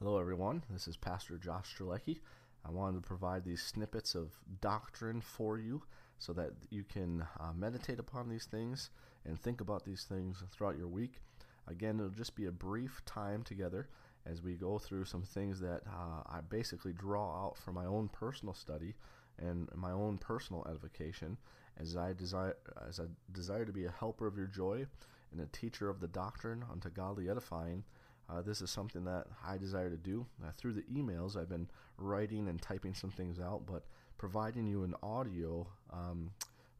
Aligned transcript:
Hello, 0.00 0.18
everyone. 0.18 0.64
This 0.68 0.88
is 0.88 0.96
Pastor 0.96 1.38
Josh 1.38 1.76
Strelecki. 1.76 2.18
I 2.66 2.72
wanted 2.72 3.00
to 3.00 3.06
provide 3.06 3.44
these 3.44 3.62
snippets 3.62 4.16
of 4.16 4.32
doctrine 4.60 5.20
for 5.20 5.56
you 5.56 5.84
so 6.18 6.32
that 6.32 6.50
you 6.68 6.82
can 6.82 7.24
uh, 7.38 7.52
meditate 7.56 8.00
upon 8.00 8.28
these 8.28 8.44
things 8.44 8.90
and 9.24 9.38
think 9.38 9.60
about 9.60 9.84
these 9.84 10.02
things 10.02 10.42
throughout 10.50 10.76
your 10.76 10.88
week. 10.88 11.20
Again, 11.68 12.00
it'll 12.00 12.10
just 12.10 12.34
be 12.34 12.46
a 12.46 12.52
brief 12.52 13.02
time 13.06 13.44
together 13.44 13.88
as 14.26 14.42
we 14.42 14.54
go 14.54 14.78
through 14.78 15.04
some 15.04 15.22
things 15.22 15.60
that 15.60 15.82
uh, 15.86 16.22
I 16.26 16.40
basically 16.50 16.92
draw 16.92 17.46
out 17.46 17.56
from 17.56 17.74
my 17.74 17.86
own 17.86 18.08
personal 18.08 18.52
study 18.52 18.94
and 19.38 19.68
my 19.76 19.92
own 19.92 20.18
personal 20.18 20.66
edification 20.68 21.38
as 21.78 21.96
I 21.96 22.14
desire 22.14 22.56
as 22.88 22.98
I 22.98 23.04
desire 23.32 23.64
to 23.64 23.72
be 23.72 23.84
a 23.84 23.92
helper 23.92 24.26
of 24.26 24.36
your 24.36 24.48
joy 24.48 24.86
and 25.30 25.40
a 25.40 25.46
teacher 25.46 25.88
of 25.88 26.00
the 26.00 26.08
doctrine 26.08 26.64
unto 26.70 26.90
godly 26.90 27.30
edifying. 27.30 27.84
Uh, 28.28 28.40
this 28.42 28.62
is 28.62 28.70
something 28.70 29.04
that 29.04 29.26
I 29.46 29.58
desire 29.58 29.90
to 29.90 29.96
do. 29.96 30.26
Uh, 30.42 30.50
through 30.56 30.72
the 30.74 30.82
emails, 30.82 31.36
I've 31.36 31.48
been 31.48 31.68
writing 31.98 32.48
and 32.48 32.60
typing 32.60 32.94
some 32.94 33.10
things 33.10 33.38
out, 33.38 33.62
but 33.66 33.84
providing 34.16 34.66
you 34.66 34.84
an 34.84 34.94
audio 35.02 35.66
um, 35.92 36.30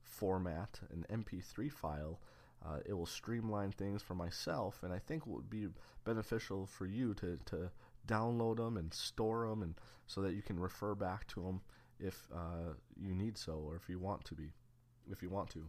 format, 0.03 0.81
an 0.91 1.05
MP3 1.13 1.71
file, 1.71 2.21
uh, 2.65 2.79
it 2.87 2.95
will 2.95 3.07
streamline 3.07 3.73
things 3.73 4.03
for 4.03 4.15
myself, 4.15 4.83
and 4.83 4.93
I 4.93 4.99
think 4.99 5.25
it 5.27 5.29
would 5.31 5.51
be 5.51 5.67
beneficial 6.05 6.67
for 6.67 6.87
you 6.87 7.13
to, 7.15 7.39
to 7.47 7.71
download 8.07 8.57
them 8.57 8.79
and 8.79 8.93
store 8.93 9.47
them, 9.49 9.63
and 9.63 9.75
so 10.07 10.23
that 10.23 10.35
you 10.35 10.41
can 10.41 10.59
refer 10.59 10.95
back 10.95 11.27
to 11.29 11.43
them 11.43 11.61
if 12.01 12.27
uh, 12.35 12.73
you 12.97 13.15
need 13.15 13.37
so, 13.37 13.63
or 13.67 13.77
if 13.77 13.89
you 13.89 13.99
want 13.99 14.25
to 14.25 14.35
be, 14.35 14.51
if 15.11 15.23
you 15.23 15.29
want 15.29 15.51
to. 15.51 15.65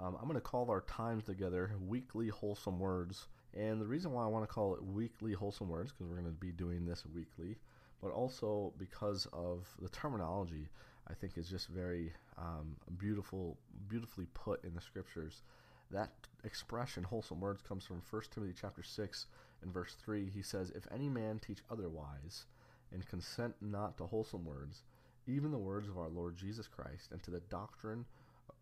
Um, 0.00 0.16
I'm 0.16 0.28
going 0.28 0.34
to 0.34 0.40
call 0.40 0.70
our 0.70 0.82
times 0.82 1.24
together 1.24 1.72
weekly 1.80 2.28
wholesome 2.28 2.78
words. 2.78 3.26
And 3.56 3.80
the 3.80 3.86
reason 3.86 4.12
why 4.12 4.24
I 4.24 4.26
want 4.26 4.48
to 4.48 4.52
call 4.52 4.74
it 4.74 4.84
weekly 4.84 5.32
wholesome 5.32 5.68
words, 5.68 5.92
because 5.92 6.06
we're 6.06 6.20
going 6.20 6.32
to 6.32 6.40
be 6.40 6.52
doing 6.52 6.84
this 6.84 7.04
weekly, 7.14 7.56
but 8.02 8.10
also 8.10 8.72
because 8.78 9.26
of 9.32 9.66
the 9.80 9.88
terminology, 9.88 10.68
I 11.08 11.14
think 11.14 11.36
is 11.36 11.48
just 11.48 11.68
very 11.68 12.12
um, 12.36 12.76
beautiful, 12.98 13.56
beautifully 13.88 14.26
put 14.34 14.62
in 14.64 14.74
the 14.74 14.80
scriptures. 14.80 15.42
That 15.90 16.10
expression, 16.44 17.02
wholesome 17.02 17.40
words, 17.40 17.62
comes 17.62 17.84
from 17.84 18.02
1 18.10 18.22
Timothy 18.32 18.54
chapter 18.58 18.82
6 18.82 19.26
and 19.62 19.72
verse 19.72 19.96
3. 20.04 20.30
He 20.34 20.42
says, 20.42 20.70
If 20.70 20.86
any 20.92 21.08
man 21.08 21.38
teach 21.38 21.60
otherwise, 21.70 22.44
and 22.92 23.06
consent 23.06 23.54
not 23.60 23.96
to 23.98 24.06
wholesome 24.06 24.44
words, 24.44 24.82
even 25.26 25.50
the 25.50 25.58
words 25.58 25.88
of 25.88 25.98
our 25.98 26.08
Lord 26.08 26.36
Jesus 26.36 26.66
Christ, 26.66 27.10
and 27.12 27.22
to 27.22 27.30
the 27.30 27.40
doctrine 27.40 28.04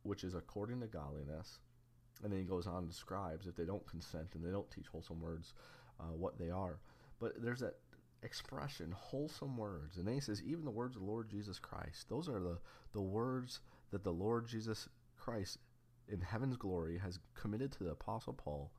which 0.03 0.25
is 0.25 0.35
according 0.35 0.81
to 0.81 0.87
godliness. 0.87 1.59
And 2.23 2.33
then 2.33 2.41
he 2.41 2.45
goes 2.47 2.67
on 2.67 2.79
and 2.79 2.89
describes 2.89 3.47
if 3.47 3.57
they 3.57 3.65
don't 3.65 3.87
consent 3.87 4.29
and 4.35 4.45
they 4.45 4.51
don't 4.51 4.71
teach 4.71 4.87
wholesome 4.87 5.21
words, 5.21 5.55
uh, 6.01 6.15
what 6.17 6.39
they 6.39 6.51
are. 6.51 6.79
But 7.21 7.43
there's 7.43 7.61
that 7.61 7.75
expression, 8.23 8.93
wholesome 8.97 9.57
words. 9.57 9.97
And 9.97 10.07
then 10.07 10.15
he 10.15 10.21
says, 10.21 10.43
even 10.43 10.65
the 10.65 10.71
words 10.71 10.97
of 10.97 11.03
the 11.03 11.09
Lord 11.09 11.29
Jesus 11.29 11.59
Christ. 11.59 12.09
Those 12.09 12.29
are 12.29 12.41
the, 12.41 12.59
the 12.93 13.01
words 13.01 13.61
that 13.91 14.03
the 14.03 14.13
Lord 14.13 14.47
Jesus 14.47 14.89
Christ 15.17 15.59
in 16.09 16.21
heaven's 16.21 16.57
glory 16.57 16.99
has 16.99 17.19
committed 17.35 17.73
to 17.73 17.85
the 17.85 17.91
Apostle 17.91 18.33
Paul 18.33 18.71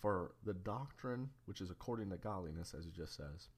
for 0.00 0.32
the 0.44 0.54
doctrine 0.54 1.30
which 1.46 1.60
is 1.60 1.70
according 1.70 2.10
to 2.10 2.16
godliness, 2.16 2.74
as 2.76 2.84
he 2.84 2.90
just 2.90 3.16
says. 3.16 3.48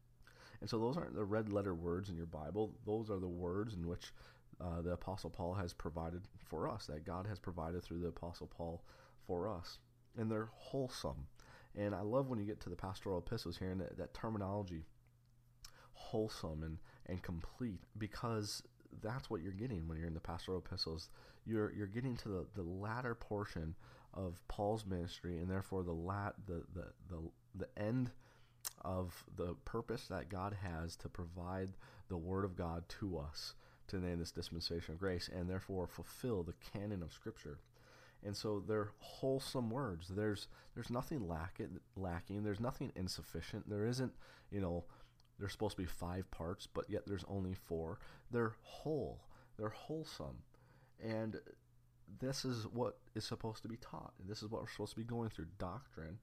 And 0.61 0.69
so 0.69 0.79
those 0.79 0.97
aren't 0.97 1.15
the 1.15 1.25
red 1.25 1.53
letter 1.53 1.75
words 1.75 2.09
in 2.09 2.17
your 2.17 2.27
Bible. 2.27 2.73
Those 2.87 3.11
are 3.11 3.21
the 3.21 3.29
words 3.29 3.75
in 3.75 3.87
which 3.87 4.13
uh, 4.61 4.83
the 4.83 4.93
Apostle 4.93 5.31
Paul 5.31 5.55
has 5.55 5.73
provided 5.73 6.23
for 6.45 6.69
us, 6.69 6.87
that 6.87 7.05
God 7.05 7.27
has 7.27 7.39
provided 7.39 7.83
through 7.83 8.01
the 8.01 8.09
Apostle 8.09 8.49
Paul 8.49 8.83
for 9.29 9.49
us. 9.49 9.79
And 10.17 10.29
they're 10.29 10.51
wholesome. 10.53 11.29
And 11.77 11.95
I 11.95 12.01
love 12.01 12.29
when 12.29 12.41
you 12.41 12.45
get 12.45 12.61
to 12.63 12.71
the 12.71 12.75
pastoral 12.75 13.19
epistles 13.19 13.57
here 13.59 13.71
and 13.71 13.81
that, 13.81 13.97
that 13.99 14.15
terminology, 14.15 14.87
wholesome 15.93 16.65
and, 16.65 16.79
and 17.07 17.23
complete, 17.23 17.85
because 17.97 18.65
that's 19.01 19.31
what 19.31 19.43
you're 19.43 19.53
getting 19.53 19.87
when 19.87 19.99
you're 19.99 20.09
in 20.09 20.15
the 20.15 20.21
pastoral 20.21 20.59
epistles. 20.59 21.11
You're 21.47 21.73
you're 21.73 21.87
getting 21.87 22.17
to 22.17 22.29
the, 22.29 22.47
the 22.55 22.63
latter 22.63 23.15
portion 23.15 23.77
of 24.15 24.41
Paul's 24.49 24.87
ministry, 24.87 25.39
and 25.39 25.49
therefore 25.49 25.85
the 25.85 25.93
lat 25.93 26.35
the, 26.47 26.65
the 26.75 26.87
the 27.09 27.31
the 27.55 27.83
end 27.83 28.11
of 28.83 29.25
the 29.37 29.55
purpose 29.65 30.07
that 30.09 30.29
God 30.29 30.57
has 30.63 30.97
to 30.97 31.09
provide 31.09 31.71
the 32.09 32.17
Word 32.17 32.45
of 32.45 32.57
God 32.57 32.89
to 33.01 33.19
us 33.19 33.55
to 33.89 33.99
name 33.99 34.19
this 34.19 34.31
dispensation 34.31 34.95
of 34.95 35.01
grace 35.01 35.31
and 35.35 35.49
therefore 35.49 35.87
fulfill 35.87 36.43
the 36.43 36.55
canon 36.73 37.03
of 37.03 37.13
Scripture. 37.13 37.59
And 38.25 38.37
so 38.37 38.63
they're 38.67 38.91
wholesome 38.99 39.71
words. 39.71 40.09
There's 40.09 40.49
there's 40.75 40.91
nothing 40.91 41.27
lack 41.29 41.61
lacking. 41.97 42.45
There's 42.45 42.61
nothing 42.61 42.93
insufficient. 42.97 43.69
There 43.69 43.87
isn't, 43.87 44.13
you 44.51 44.61
know, 44.61 44.85
there's 45.39 45.53
supposed 45.53 45.77
to 45.77 45.83
be 45.83 45.89
five 45.89 46.31
parts, 46.31 46.67
but 46.67 46.87
yet 46.89 47.03
there's 47.07 47.25
only 47.29 47.55
four. 47.55 47.99
They're 48.31 48.55
whole. 48.63 49.21
They're 49.57 49.69
wholesome. 49.69 50.43
And 51.03 51.41
this 52.21 52.45
is 52.45 52.65
what 52.65 52.99
is 53.15 53.25
supposed 53.25 53.63
to 53.63 53.69
be 53.69 53.77
taught. 53.77 54.15
This 54.27 54.43
is 54.43 54.51
what 54.51 54.63
we're 54.63 54.69
supposed 54.69 54.93
to 54.93 55.01
be 55.01 55.05
going 55.05 55.31
through 55.31 55.47
doctrine, 55.59 56.19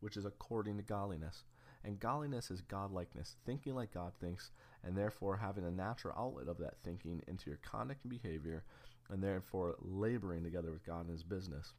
which 0.00 0.16
is 0.16 0.24
according 0.24 0.76
to 0.78 0.82
godliness. 0.82 1.44
And 1.84 2.00
godliness 2.00 2.50
is 2.50 2.62
godlikeness, 2.62 3.36
thinking 3.44 3.74
like 3.74 3.92
God 3.92 4.12
thinks, 4.20 4.50
and 4.86 4.96
therefore 4.96 5.36
having 5.36 5.64
a 5.64 5.70
natural 5.70 6.14
outlet 6.16 6.48
of 6.48 6.58
that 6.58 6.78
thinking 6.84 7.22
into 7.26 7.50
your 7.50 7.58
conduct 7.62 8.04
and 8.04 8.10
behavior, 8.10 8.64
and 9.10 9.22
therefore 9.22 9.76
laboring 9.80 10.44
together 10.44 10.70
with 10.70 10.86
God 10.86 11.06
in 11.06 11.12
his 11.12 11.22
business. 11.22 11.74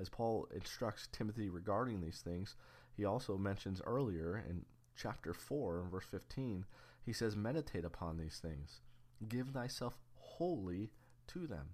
As 0.00 0.08
Paul 0.08 0.48
instructs 0.54 1.08
Timothy 1.10 1.48
regarding 1.48 2.00
these 2.00 2.20
things, 2.20 2.56
he 2.96 3.04
also 3.04 3.36
mentions 3.36 3.82
earlier 3.84 4.44
in 4.48 4.64
chapter 4.96 5.32
4, 5.32 5.86
verse 5.90 6.04
15, 6.10 6.64
he 7.04 7.12
says, 7.12 7.36
Meditate 7.36 7.84
upon 7.84 8.18
these 8.18 8.38
things, 8.40 8.80
give 9.28 9.48
thyself 9.48 9.98
wholly 10.14 10.90
to 11.28 11.46
them. 11.46 11.70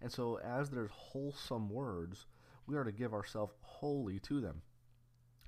And 0.00 0.12
so, 0.12 0.38
as 0.38 0.70
there's 0.70 0.90
wholesome 0.92 1.68
words, 1.68 2.26
we 2.66 2.76
are 2.76 2.84
to 2.84 2.92
give 2.92 3.12
ourselves 3.12 3.54
wholly 3.60 4.18
to 4.20 4.40
them. 4.40 4.62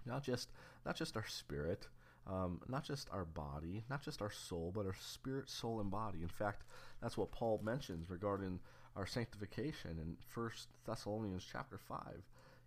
Not 0.05 0.25
just 0.25 0.51
not 0.85 0.97
just 0.97 1.17
our 1.17 1.27
spirit, 1.27 1.87
um, 2.27 2.61
not 2.69 2.85
just 2.85 3.09
our 3.11 3.25
body, 3.25 3.85
not 3.89 4.03
just 4.03 4.23
our 4.23 4.31
soul, 4.31 4.73
but 4.75 4.87
our 4.87 4.97
spirit, 5.01 5.49
soul, 5.49 5.81
and 5.81 5.91
body. 5.91 6.21
In 6.23 6.29
fact, 6.29 6.65
that's 7.03 7.17
what 7.17 7.33
Paul 7.33 7.61
mentions 7.63 8.11
regarding 8.11 8.61
our 8.97 9.07
sanctification 9.07 9.99
in 9.99 10.17
1 10.35 10.51
Thessalonians 10.87 11.47
chapter 11.51 11.79
5. 11.79 11.99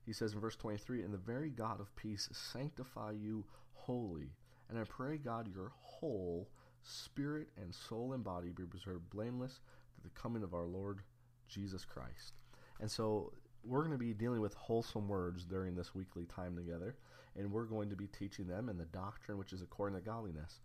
He 0.06 0.14
says 0.14 0.34
in 0.34 0.40
verse 0.40 0.56
23, 0.56 1.04
And 1.04 1.14
the 1.14 1.18
very 1.18 1.50
God 1.50 1.80
of 1.80 1.96
peace 1.96 2.30
sanctify 2.32 3.12
you 3.12 3.46
wholly. 3.74 4.32
And 4.70 4.78
I 4.78 4.84
pray, 4.84 5.18
God, 5.18 5.48
your 5.54 5.72
whole 5.82 6.50
spirit 6.82 7.48
and 7.62 7.74
soul 7.74 8.14
and 8.14 8.24
body 8.24 8.50
be 8.50 8.64
preserved 8.64 9.10
blameless 9.10 9.62
to 9.96 10.02
the 10.04 10.10
coming 10.10 10.44
of 10.44 10.54
our 10.54 10.66
Lord 10.66 11.00
Jesus 11.48 11.86
Christ. 11.86 12.34
And 12.82 12.90
so 12.90 13.32
we're 13.64 13.86
going 13.86 13.92
to 13.92 13.98
be 13.98 14.14
dealing 14.14 14.42
with 14.42 14.54
wholesome 14.56 15.08
words 15.08 15.46
during 15.46 15.76
this 15.76 15.96
weekly 15.96 16.26
time 16.26 16.56
together 16.56 16.96
and 17.38 17.52
we're 17.52 17.66
going 17.66 17.90
to 17.90 17.96
be 17.96 18.08
teaching 18.08 18.48
them 18.48 18.70
in 18.70 18.78
the 18.78 18.86
doctrine 18.86 19.38
which 19.38 19.54
is 19.54 19.62
according 19.62 19.98
to 19.98 20.06
godliness. 20.06 20.60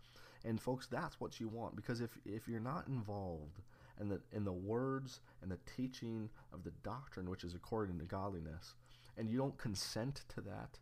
And 0.45 0.61
folks, 0.61 0.87
that's 0.87 1.21
what 1.21 1.41
you 1.41 1.49
want 1.49 1.77
because 1.77 2.01
if 2.01 2.17
if 2.25 2.49
you're 2.49 2.61
not 2.61 2.87
involved 2.89 3.61
in 4.01 4.09
the 4.09 4.21
in 4.33 4.45
the 4.45 4.53
words 4.53 5.21
and 5.43 5.51
the 5.51 5.59
teaching 5.77 6.31
of 6.53 6.63
the 6.63 6.73
doctrine 6.83 7.29
which 7.29 7.45
is 7.45 7.55
according 7.55 7.99
to 7.99 8.05
godliness, 8.05 8.75
and 9.17 9.29
you 9.29 9.37
don't 9.37 9.59
consent 9.59 10.23
to 10.35 10.41
that, 10.43 10.79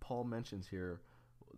Paul 0.00 0.24
mentions 0.24 0.68
here 0.68 1.00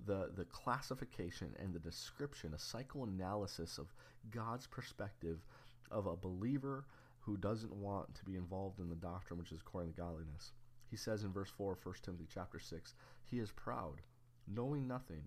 the 0.06 0.30
the 0.36 0.44
classification 0.44 1.54
and 1.58 1.74
the 1.74 1.80
description, 1.80 2.54
a 2.54 2.58
psychoanalysis 2.58 3.78
of 3.78 3.92
God's 4.30 4.66
perspective 4.66 5.38
of 5.90 6.06
a 6.06 6.16
believer 6.16 6.84
who 7.20 7.36
doesn't 7.36 7.72
want 7.72 8.14
to 8.14 8.24
be 8.24 8.36
involved 8.36 8.78
in 8.78 8.88
the 8.88 8.94
doctrine 8.94 9.38
which 9.38 9.52
is 9.52 9.60
according 9.60 9.92
to 9.92 10.00
godliness. 10.00 10.52
He 10.94 10.98
says 10.98 11.24
in 11.24 11.32
verse 11.32 11.50
4 11.50 11.72
of 11.72 11.84
1 11.84 11.94
Timothy 12.04 12.28
chapter 12.32 12.60
6, 12.60 12.94
He 13.24 13.40
is 13.40 13.50
proud, 13.50 14.00
knowing 14.46 14.86
nothing, 14.86 15.24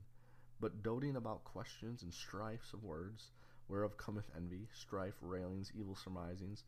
but 0.62 0.82
doting 0.82 1.18
about 1.18 1.44
questions 1.44 2.04
and 2.04 2.14
strifes 2.14 2.72
of 2.72 2.86
words, 2.86 3.32
whereof 3.68 3.98
cometh 3.98 4.32
envy, 4.34 4.70
strife, 4.74 5.16
railings, 5.20 5.74
evil 5.78 5.94
surmisings, 5.94 6.64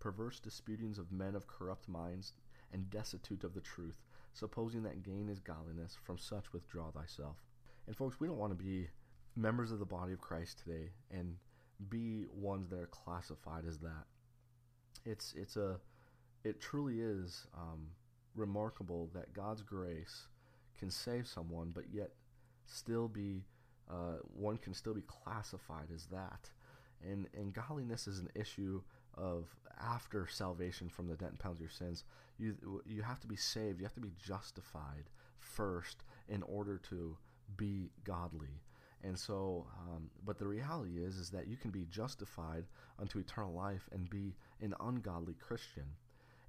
perverse 0.00 0.40
disputings 0.40 0.98
of 0.98 1.12
men 1.12 1.36
of 1.36 1.46
corrupt 1.46 1.88
minds, 1.88 2.32
and 2.72 2.90
destitute 2.90 3.44
of 3.44 3.54
the 3.54 3.60
truth, 3.60 4.02
supposing 4.32 4.82
that 4.82 5.04
gain 5.04 5.28
is 5.28 5.38
godliness, 5.38 5.96
from 6.02 6.18
such 6.18 6.52
withdraw 6.52 6.90
thyself. 6.90 7.36
And 7.86 7.96
folks, 7.96 8.18
we 8.18 8.26
don't 8.26 8.36
want 8.36 8.50
to 8.50 8.64
be 8.64 8.88
members 9.36 9.70
of 9.70 9.78
the 9.78 9.84
body 9.84 10.12
of 10.12 10.20
Christ 10.20 10.58
today 10.58 10.90
and 11.12 11.36
be 11.88 12.26
ones 12.34 12.68
that 12.70 12.80
are 12.80 12.88
classified 12.88 13.64
as 13.64 13.78
that. 13.78 14.06
It's 15.04 15.34
it's 15.36 15.56
a 15.56 15.78
it 16.42 16.60
truly 16.60 17.00
is 17.00 17.46
um, 17.56 17.86
remarkable 18.34 19.10
that 19.14 19.32
God's 19.32 19.62
grace 19.62 20.26
can 20.78 20.90
save 20.90 21.26
someone, 21.26 21.70
but 21.74 21.84
yet 21.92 22.10
still 22.66 23.08
be 23.08 23.44
uh, 23.90 24.18
one 24.34 24.56
can 24.56 24.72
still 24.72 24.94
be 24.94 25.02
classified 25.02 25.88
as 25.94 26.06
that. 26.06 26.50
And 27.02 27.26
and 27.34 27.52
godliness 27.52 28.06
is 28.06 28.18
an 28.18 28.28
issue 28.34 28.82
of 29.14 29.46
after 29.80 30.26
salvation 30.28 30.88
from 30.88 31.08
the 31.08 31.16
debt 31.16 31.30
and 31.30 31.38
penalty 31.38 31.64
of 31.64 31.70
your 31.70 31.70
sins. 31.70 32.04
You 32.38 32.82
you 32.86 33.02
have 33.02 33.20
to 33.20 33.26
be 33.26 33.36
saved. 33.36 33.78
You 33.80 33.84
have 33.84 33.94
to 33.94 34.00
be 34.00 34.12
justified 34.18 35.10
first 35.38 36.04
in 36.28 36.42
order 36.42 36.78
to 36.90 37.16
be 37.56 37.90
godly. 38.04 38.62
And 39.02 39.18
so, 39.18 39.66
um, 39.80 40.10
but 40.26 40.38
the 40.38 40.46
reality 40.46 40.98
is, 40.98 41.16
is 41.16 41.30
that 41.30 41.48
you 41.48 41.56
can 41.56 41.70
be 41.70 41.86
justified 41.90 42.64
unto 42.98 43.18
eternal 43.18 43.54
life 43.54 43.88
and 43.92 44.10
be 44.10 44.34
an 44.60 44.74
ungodly 44.78 45.34
Christian. 45.40 45.84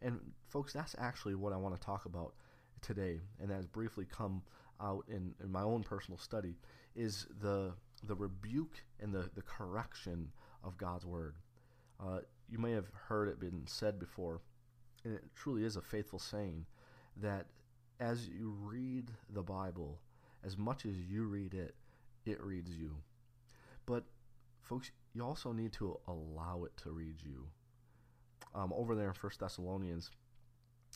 And 0.01 0.19
folks, 0.47 0.73
that's 0.73 0.95
actually 0.97 1.35
what 1.35 1.53
I 1.53 1.57
want 1.57 1.75
to 1.75 1.81
talk 1.81 2.05
about 2.05 2.33
today, 2.81 3.19
and 3.39 3.49
that 3.49 3.55
has 3.55 3.67
briefly 3.67 4.05
come 4.05 4.41
out 4.81 5.05
in, 5.07 5.35
in 5.43 5.51
my 5.51 5.61
own 5.61 5.83
personal 5.83 6.17
study, 6.17 6.55
is 6.95 7.27
the 7.41 7.73
the 8.03 8.15
rebuke 8.15 8.83
and 8.99 9.13
the, 9.13 9.29
the 9.35 9.43
correction 9.43 10.31
of 10.63 10.77
God's 10.77 11.05
word. 11.05 11.35
Uh, 12.03 12.19
you 12.49 12.57
may 12.57 12.71
have 12.71 12.87
heard 13.07 13.27
it 13.27 13.39
been 13.39 13.61
said 13.67 13.99
before, 13.99 14.41
and 15.03 15.13
it 15.13 15.23
truly 15.35 15.63
is 15.63 15.75
a 15.75 15.81
faithful 15.81 16.17
saying, 16.17 16.65
that 17.17 17.45
as 17.99 18.27
you 18.27 18.55
read 18.59 19.11
the 19.29 19.43
Bible, 19.43 19.99
as 20.43 20.57
much 20.57 20.85
as 20.85 20.97
you 20.97 21.25
read 21.25 21.53
it, 21.53 21.75
it 22.25 22.41
reads 22.41 22.71
you. 22.71 22.95
But, 23.85 24.03
folks, 24.63 24.89
you 25.13 25.23
also 25.23 25.51
need 25.51 25.73
to 25.73 25.99
allow 26.07 26.63
it 26.63 26.75
to 26.77 26.89
read 26.89 27.17
you. 27.23 27.47
Um, 28.53 28.73
over 28.75 28.95
there 28.95 29.07
in 29.07 29.13
First 29.13 29.39
Thessalonians, 29.39 30.11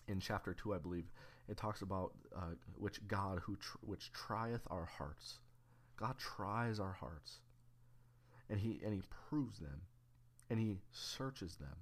in 0.08 0.20
chapter 0.20 0.54
2, 0.54 0.74
I 0.74 0.78
believe, 0.78 1.06
it 1.48 1.58
talks 1.58 1.82
about 1.82 2.14
uh, 2.36 2.56
which 2.78 3.06
God 3.08 3.40
who 3.44 3.56
tr- 3.56 3.78
which 3.82 4.12
trieth 4.12 4.62
our 4.70 4.86
hearts. 4.86 5.40
God 5.98 6.18
tries 6.18 6.80
our 6.80 6.92
hearts, 6.92 7.40
and 8.50 8.60
he 8.60 8.82
and 8.84 8.94
he 8.94 9.04
proves 9.30 9.60
them, 9.60 9.82
and 10.50 10.60
he 10.60 10.80
searches 10.92 11.56
them, 11.56 11.78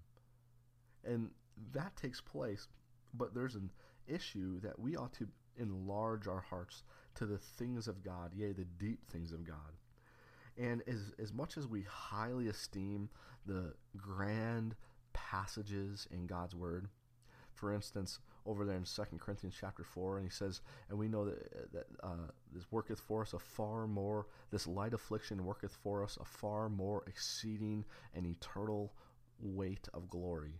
and 1.03 1.29
that 1.71 1.95
takes 1.95 2.21
place. 2.21 2.67
But 3.13 3.33
there's 3.33 3.55
an 3.55 3.71
issue 4.07 4.59
that 4.61 4.79
we 4.79 4.95
ought 4.95 5.13
to 5.13 5.27
enlarge 5.57 6.27
our 6.27 6.41
hearts 6.41 6.83
to 7.15 7.25
the 7.25 7.37
things 7.37 7.87
of 7.87 8.03
God, 8.03 8.31
yea, 8.33 8.51
the 8.51 8.65
deep 8.65 9.07
things 9.11 9.31
of 9.31 9.45
God. 9.45 9.77
And 10.57 10.83
as, 10.87 11.13
as 11.19 11.33
much 11.33 11.57
as 11.57 11.67
we 11.67 11.83
highly 11.83 12.47
esteem 12.47 13.09
the 13.45 13.73
grand 13.97 14.75
passages 15.13 16.07
in 16.11 16.27
God's 16.27 16.55
Word, 16.55 16.87
for 17.53 17.73
instance, 17.73 18.19
over 18.45 18.65
there 18.65 18.75
in 18.75 18.85
Second 18.85 19.19
Corinthians 19.21 19.55
chapter 19.59 19.83
4, 19.83 20.17
and 20.17 20.25
he 20.25 20.31
says, 20.31 20.61
And 20.89 20.97
we 20.97 21.07
know 21.07 21.25
that, 21.25 21.71
that 21.71 21.85
uh, 22.03 22.31
this 22.51 22.65
worketh 22.71 22.99
for 22.99 23.21
us 23.21 23.33
a 23.33 23.39
far 23.39 23.87
more, 23.87 24.27
this 24.51 24.67
light 24.67 24.93
affliction 24.93 25.45
worketh 25.45 25.77
for 25.81 26.03
us 26.03 26.17
a 26.19 26.25
far 26.25 26.67
more 26.67 27.03
exceeding 27.07 27.85
and 28.13 28.25
eternal 28.25 28.93
weight 29.39 29.87
of 29.93 30.09
glory 30.09 30.59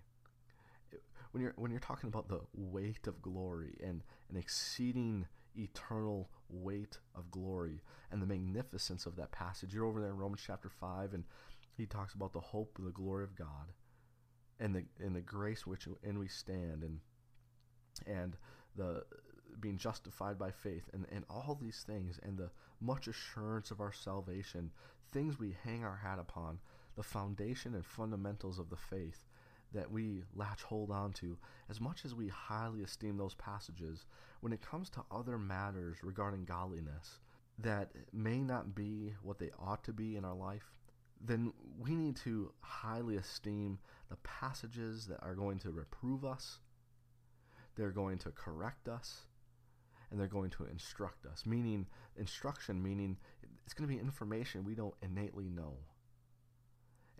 when 1.33 1.41
you're 1.41 1.53
when 1.55 1.71
you're 1.71 1.79
talking 1.79 2.07
about 2.07 2.29
the 2.29 2.39
weight 2.53 3.07
of 3.07 3.21
glory 3.21 3.75
and 3.83 4.01
an 4.29 4.37
exceeding 4.37 5.25
eternal 5.57 6.29
weight 6.49 6.99
of 7.15 7.29
glory 7.31 7.81
and 8.11 8.21
the 8.21 8.25
magnificence 8.25 9.05
of 9.05 9.15
that 9.15 9.31
passage. 9.31 9.73
You're 9.73 9.85
over 9.85 9.99
there 9.99 10.11
in 10.11 10.17
Romans 10.17 10.43
chapter 10.45 10.69
five, 10.69 11.13
and 11.13 11.23
he 11.75 11.85
talks 11.85 12.13
about 12.13 12.33
the 12.33 12.39
hope 12.39 12.77
of 12.77 12.85
the 12.85 12.91
glory 12.91 13.23
of 13.23 13.35
God 13.35 13.73
and 14.59 14.75
the 14.75 14.83
and 14.99 15.15
the 15.15 15.21
grace 15.21 15.65
which 15.65 15.87
in 16.03 16.19
we 16.19 16.27
stand 16.27 16.83
and 16.83 16.99
and 18.05 18.37
the 18.75 19.03
being 19.59 19.77
justified 19.77 20.37
by 20.37 20.51
faith 20.51 20.89
and, 20.93 21.05
and 21.11 21.23
all 21.29 21.57
these 21.59 21.83
things 21.85 22.19
and 22.23 22.37
the 22.37 22.49
much 22.81 23.07
assurance 23.07 23.71
of 23.71 23.79
our 23.79 23.93
salvation, 23.93 24.71
things 25.11 25.39
we 25.39 25.55
hang 25.63 25.83
our 25.83 25.95
hat 25.95 26.19
upon, 26.19 26.59
the 26.95 27.03
foundation 27.03 27.75
and 27.75 27.85
fundamentals 27.85 28.59
of 28.59 28.69
the 28.69 28.75
faith 28.75 29.25
that 29.73 29.89
we 29.89 30.23
latch 30.35 30.61
hold 30.63 30.91
on 30.91 31.13
to, 31.13 31.37
as 31.69 31.79
much 31.81 32.05
as 32.05 32.13
we 32.13 32.27
highly 32.27 32.83
esteem 32.83 33.17
those 33.17 33.35
passages, 33.35 34.05
when 34.41 34.53
it 34.53 34.61
comes 34.61 34.89
to 34.89 35.03
other 35.11 35.37
matters 35.37 35.97
regarding 36.03 36.45
godliness 36.45 37.19
that 37.59 37.91
may 38.11 38.39
not 38.39 38.75
be 38.75 39.13
what 39.21 39.39
they 39.39 39.51
ought 39.59 39.83
to 39.83 39.93
be 39.93 40.15
in 40.15 40.25
our 40.25 40.35
life, 40.35 40.73
then 41.25 41.53
we 41.79 41.95
need 41.95 42.15
to 42.17 42.51
highly 42.59 43.15
esteem 43.15 43.79
the 44.09 44.17
passages 44.17 45.05
that 45.07 45.21
are 45.21 45.35
going 45.35 45.57
to 45.59 45.71
reprove 45.71 46.25
us, 46.25 46.59
they're 47.75 47.91
going 47.91 48.17
to 48.19 48.31
correct 48.31 48.87
us, 48.87 49.21
and 50.11 50.19
they're 50.19 50.27
going 50.27 50.51
to 50.51 50.65
instruct 50.65 51.25
us. 51.25 51.45
Meaning, 51.45 51.87
instruction, 52.17 52.83
meaning 52.83 53.17
it's 53.65 53.73
going 53.73 53.89
to 53.89 53.93
be 53.93 53.99
information 53.99 54.63
we 54.63 54.75
don't 54.75 54.93
innately 55.01 55.49
know. 55.49 55.73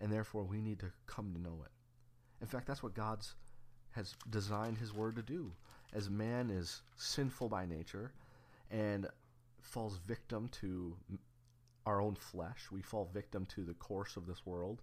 And 0.00 0.12
therefore, 0.12 0.44
we 0.44 0.60
need 0.60 0.80
to 0.80 0.92
come 1.06 1.32
to 1.32 1.40
know 1.40 1.62
it. 1.64 1.70
In 2.40 2.46
fact, 2.46 2.66
that's 2.66 2.82
what 2.82 2.94
God's 2.94 3.34
has 3.92 4.14
designed 4.28 4.78
his 4.78 4.92
word 4.92 5.16
to 5.16 5.22
do. 5.22 5.52
As 5.92 6.10
man 6.10 6.50
is 6.50 6.82
sinful 6.96 7.48
by 7.48 7.64
nature 7.64 8.12
and 8.70 9.06
falls 9.62 9.98
victim 10.06 10.48
to 10.60 10.96
our 11.86 12.00
own 12.00 12.14
flesh, 12.14 12.68
we 12.70 12.82
fall 12.82 13.10
victim 13.12 13.46
to 13.46 13.64
the 13.64 13.74
course 13.74 14.16
of 14.16 14.26
this 14.26 14.46
world, 14.46 14.82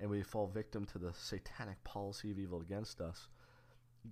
and 0.00 0.08
we 0.08 0.22
fall 0.22 0.46
victim 0.46 0.84
to 0.86 0.98
the 0.98 1.12
satanic 1.12 1.82
policy 1.84 2.30
of 2.30 2.38
evil 2.38 2.60
against 2.60 3.00
us. 3.00 3.28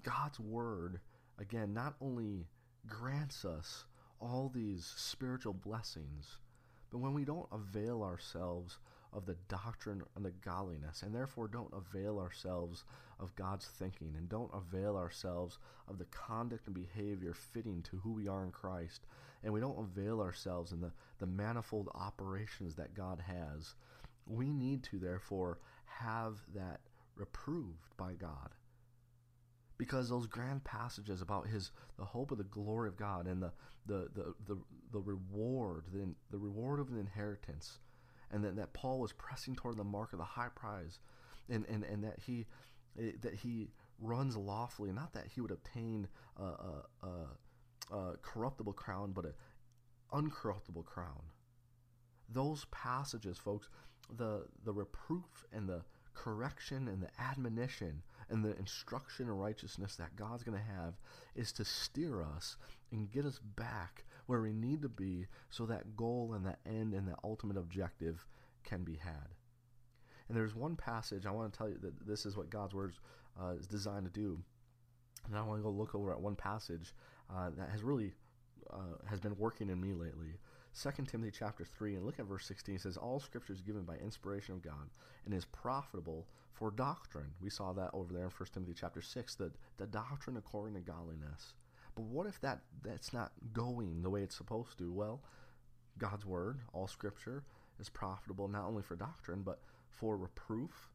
God's 0.02 0.40
word, 0.40 1.00
again, 1.38 1.72
not 1.72 1.94
only 2.00 2.46
grants 2.86 3.44
us 3.44 3.84
all 4.20 4.50
these 4.52 4.92
spiritual 4.96 5.52
blessings, 5.52 6.38
but 6.90 6.98
when 6.98 7.14
we 7.14 7.24
don't 7.24 7.48
avail 7.52 8.02
ourselves 8.02 8.78
of 9.12 9.26
the 9.26 9.36
doctrine 9.48 10.02
and 10.14 10.24
the 10.24 10.32
godliness, 10.44 11.02
and 11.02 11.14
therefore 11.14 11.48
don't 11.48 11.72
avail 11.72 12.18
ourselves 12.18 12.84
of 13.18 13.34
God's 13.36 13.66
thinking, 13.66 14.14
and 14.16 14.28
don't 14.28 14.50
avail 14.52 14.96
ourselves 14.96 15.58
of 15.88 15.98
the 15.98 16.04
conduct 16.06 16.66
and 16.66 16.74
behavior 16.74 17.34
fitting 17.34 17.82
to 17.82 17.96
who 17.98 18.12
we 18.12 18.28
are 18.28 18.44
in 18.44 18.50
Christ, 18.50 19.06
and 19.42 19.52
we 19.52 19.60
don't 19.60 19.78
avail 19.78 20.20
ourselves 20.20 20.72
in 20.72 20.80
the, 20.80 20.92
the 21.18 21.26
manifold 21.26 21.88
operations 21.94 22.74
that 22.76 22.94
God 22.94 23.22
has, 23.26 23.74
we 24.26 24.52
need 24.52 24.82
to 24.84 24.98
therefore 24.98 25.58
have 25.84 26.36
that 26.54 26.80
reproved 27.14 27.96
by 27.96 28.12
God. 28.14 28.50
Because 29.78 30.08
those 30.08 30.26
grand 30.26 30.64
passages 30.64 31.20
about 31.20 31.46
his 31.46 31.70
the 31.98 32.04
hope 32.04 32.30
of 32.30 32.38
the 32.38 32.44
glory 32.44 32.88
of 32.88 32.96
God 32.96 33.26
and 33.26 33.42
the 33.42 33.52
the 33.84 34.08
the 34.14 34.34
the, 34.46 34.58
the 34.90 35.00
reward 35.00 35.84
the, 35.92 36.08
the 36.30 36.38
reward 36.38 36.80
of 36.80 36.90
the 36.90 36.98
inheritance 36.98 37.78
and 38.30 38.44
that, 38.44 38.56
that 38.56 38.72
Paul 38.72 39.00
was 39.00 39.12
pressing 39.12 39.54
toward 39.54 39.76
the 39.76 39.84
mark 39.84 40.12
of 40.12 40.18
the 40.18 40.24
high 40.24 40.48
prize, 40.54 40.98
and, 41.48 41.64
and, 41.68 41.84
and 41.84 42.02
that 42.04 42.18
he 42.26 42.46
eh, 43.00 43.12
that 43.22 43.34
he 43.34 43.70
runs 44.00 44.36
lawfully, 44.36 44.92
not 44.92 45.12
that 45.14 45.26
he 45.34 45.40
would 45.40 45.50
obtain 45.50 46.08
a, 46.38 46.44
a, 46.44 46.84
a, 47.02 47.96
a 47.96 48.16
corruptible 48.22 48.72
crown, 48.72 49.12
but 49.12 49.24
an 49.24 49.34
uncorruptible 50.12 50.84
crown. 50.84 51.22
Those 52.28 52.66
passages, 52.70 53.38
folks, 53.38 53.68
the 54.16 54.46
the 54.64 54.72
reproof 54.72 55.44
and 55.52 55.68
the 55.68 55.82
correction 56.14 56.88
and 56.88 57.02
the 57.02 57.10
admonition 57.20 58.02
and 58.30 58.44
the 58.44 58.56
instruction 58.58 59.26
in 59.26 59.32
righteousness 59.32 59.96
that 59.96 60.16
God's 60.16 60.42
going 60.42 60.58
to 60.58 60.64
have 60.64 60.94
is 61.34 61.52
to 61.52 61.64
steer 61.64 62.22
us 62.22 62.56
and 62.90 63.10
get 63.10 63.24
us 63.24 63.38
back 63.38 64.04
where 64.26 64.40
we 64.40 64.52
need 64.52 64.82
to 64.82 64.88
be 64.88 65.26
so 65.50 65.66
that 65.66 65.96
goal 65.96 66.32
and 66.34 66.44
that 66.46 66.58
end 66.66 66.94
and 66.94 67.06
that 67.06 67.18
ultimate 67.22 67.56
objective 67.56 68.26
can 68.64 68.82
be 68.82 68.96
had. 68.96 69.35
And 70.28 70.36
there's 70.36 70.54
one 70.54 70.76
passage 70.76 71.26
I 71.26 71.30
want 71.30 71.52
to 71.52 71.56
tell 71.56 71.68
you 71.68 71.78
that 71.82 72.06
this 72.06 72.26
is 72.26 72.36
what 72.36 72.50
God's 72.50 72.74
word 72.74 72.94
uh, 73.40 73.50
is 73.58 73.66
designed 73.66 74.06
to 74.06 74.20
do. 74.20 74.38
And 75.28 75.36
I 75.36 75.42
want 75.42 75.60
to 75.60 75.62
go 75.62 75.70
look 75.70 75.94
over 75.94 76.12
at 76.12 76.20
one 76.20 76.36
passage 76.36 76.94
uh, 77.34 77.50
that 77.56 77.68
has 77.70 77.82
really 77.82 78.12
uh, 78.72 78.98
has 79.08 79.20
been 79.20 79.36
working 79.36 79.70
in 79.70 79.80
me 79.80 79.92
lately. 79.92 80.38
2 80.80 80.90
Timothy 81.06 81.32
chapter 81.36 81.64
3 81.64 81.94
and 81.94 82.04
look 82.04 82.18
at 82.18 82.26
verse 82.26 82.44
16 82.46 82.74
it 82.74 82.80
says 82.82 82.98
all 82.98 83.18
scripture 83.18 83.54
is 83.54 83.62
given 83.62 83.84
by 83.84 83.96
inspiration 83.96 84.54
of 84.54 84.62
God 84.62 84.90
and 85.24 85.32
is 85.32 85.46
profitable 85.46 86.26
for 86.52 86.70
doctrine. 86.70 87.30
We 87.40 87.48
saw 87.48 87.72
that 87.72 87.90
over 87.94 88.12
there 88.12 88.24
in 88.24 88.30
1 88.30 88.48
Timothy 88.52 88.74
chapter 88.78 89.00
6 89.00 89.34
the, 89.36 89.52
the 89.78 89.86
doctrine 89.86 90.36
according 90.36 90.74
to 90.74 90.80
godliness. 90.80 91.54
But 91.94 92.04
what 92.04 92.26
if 92.26 92.40
that 92.42 92.60
that's 92.82 93.12
not 93.12 93.32
going 93.52 94.02
the 94.02 94.10
way 94.10 94.22
it's 94.22 94.36
supposed 94.36 94.76
to? 94.78 94.92
Well, 94.92 95.22
God's 95.98 96.26
word, 96.26 96.60
all 96.74 96.86
scripture 96.86 97.44
is 97.80 97.88
profitable 97.88 98.48
not 98.48 98.66
only 98.66 98.82
for 98.82 98.96
doctrine 98.96 99.42
but 99.42 99.60
for 99.90 100.16
reproof, 100.16 100.90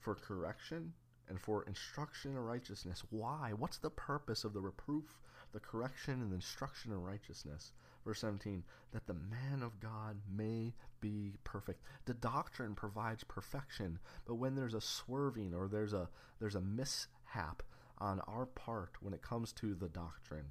for 0.00 0.14
correction, 0.14 0.92
and 1.28 1.40
for 1.40 1.64
instruction 1.64 2.32
in 2.32 2.38
righteousness. 2.38 3.02
Why? 3.10 3.52
What's 3.56 3.78
the 3.78 3.90
purpose 3.90 4.44
of 4.44 4.52
the 4.52 4.60
reproof, 4.60 5.20
the 5.52 5.60
correction, 5.60 6.20
and 6.20 6.30
the 6.30 6.36
instruction 6.36 6.92
in 6.92 7.02
righteousness? 7.02 7.72
Verse 8.04 8.20
17, 8.20 8.62
that 8.92 9.06
the 9.06 9.14
man 9.14 9.62
of 9.62 9.80
God 9.80 10.18
may 10.30 10.74
be 11.00 11.38
perfect. 11.44 11.82
The 12.04 12.14
doctrine 12.14 12.74
provides 12.74 13.24
perfection, 13.24 13.98
but 14.26 14.34
when 14.34 14.54
there's 14.54 14.74
a 14.74 14.80
swerving 14.80 15.54
or 15.54 15.68
there's 15.68 15.94
a 15.94 16.08
there's 16.38 16.54
a 16.54 16.60
mishap 16.60 17.62
on 17.98 18.20
our 18.20 18.46
part 18.46 18.96
when 19.00 19.14
it 19.14 19.22
comes 19.22 19.52
to 19.54 19.74
the 19.74 19.88
doctrine, 19.88 20.46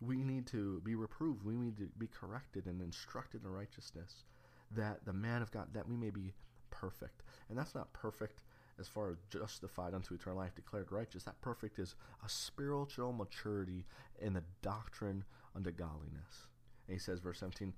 we 0.00 0.24
need 0.24 0.46
to 0.48 0.80
be 0.80 0.96
reproved. 0.96 1.44
We 1.44 1.54
need 1.54 1.76
to 1.78 1.88
be 1.98 2.08
corrected 2.08 2.66
and 2.66 2.82
instructed 2.82 3.44
in 3.44 3.50
righteousness, 3.50 4.24
that 4.72 5.04
the 5.04 5.12
man 5.12 5.42
of 5.42 5.52
God 5.52 5.68
that 5.74 5.88
we 5.88 5.96
may 5.96 6.10
be 6.10 6.34
perfect. 6.70 7.22
And 7.48 7.58
that's 7.58 7.74
not 7.74 7.92
perfect 7.92 8.42
as 8.78 8.88
far 8.88 9.10
as 9.10 9.16
justified 9.30 9.94
unto 9.94 10.14
eternal 10.14 10.38
life, 10.38 10.54
declared 10.54 10.92
righteous. 10.92 11.24
That 11.24 11.40
perfect 11.40 11.78
is 11.78 11.94
a 12.24 12.28
spiritual 12.28 13.12
maturity 13.12 13.86
in 14.20 14.34
the 14.34 14.42
doctrine 14.62 15.24
unto 15.54 15.70
godliness. 15.70 16.48
And 16.86 16.94
he 16.94 16.98
says, 16.98 17.20
verse 17.20 17.40
17, 17.40 17.72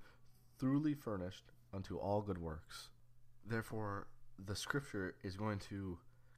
thoroughly 0.59 0.93
furnished 0.93 1.45
unto 1.73 1.97
all 1.97 2.21
good 2.21 2.37
works. 2.37 2.89
Therefore, 3.45 4.07
the 4.45 4.55
scripture 4.55 5.15
is 5.23 5.35
going 5.35 5.59
to 5.69 5.97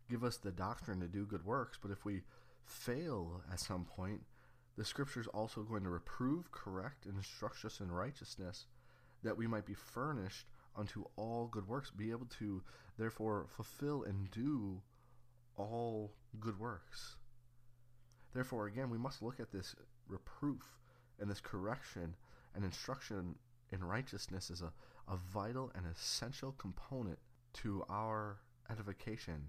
give 0.10 0.24
us 0.24 0.38
the 0.38 0.52
doctrine 0.52 1.00
to 1.00 1.08
do 1.08 1.26
good 1.26 1.46
works, 1.46 1.78
but 1.82 1.92
if 1.92 2.06
we 2.06 2.22
fail 2.66 3.42
at 3.52 3.60
some 3.60 3.86
point, 3.86 4.22
the 4.78 4.86
scripture 4.86 5.22
is 5.22 5.28
also 5.28 5.62
going 5.62 5.84
to 5.84 5.90
reprove, 5.90 6.52
correct, 6.52 7.06
and 7.06 7.18
instruct 7.18 7.64
us 7.66 7.80
in 7.80 7.92
righteousness, 7.92 8.66
that 9.24 9.38
we 9.38 9.48
might 9.48 9.66
be 9.66 9.74
furnished 9.74 10.48
unto 10.76 11.06
all 11.16 11.48
good 11.48 11.68
works, 11.68 11.92
be 11.92 12.12
able 12.12 12.28
to 12.40 12.62
therefore 12.98 13.48
fulfill 13.56 14.04
and 14.04 14.30
do 14.32 14.82
all 15.58 16.12
good 16.40 16.60
works. 16.60 17.16
Therefore, 18.34 18.68
again, 18.68 18.90
we 18.90 18.98
must 18.98 19.22
look 19.22 19.40
at 19.40 19.52
this 19.52 19.76
reproof 20.08 20.64
and 21.20 21.30
this 21.30 21.42
correction 21.42 22.16
and 22.56 22.64
instruction 22.64 23.36
in 23.72 23.84
righteousness 23.84 24.50
as 24.50 24.62
a, 24.62 24.72
a 25.12 25.18
vital 25.34 25.72
and 25.76 25.86
essential 25.86 26.54
component 26.54 27.20
to 27.54 27.84
our 27.90 28.38
edification, 28.70 29.48